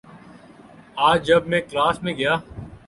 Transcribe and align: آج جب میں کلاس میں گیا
آج 1.09 1.19
جب 1.27 1.47
میں 1.47 1.61
کلاس 1.61 2.01
میں 2.03 2.13
گیا 2.13 2.35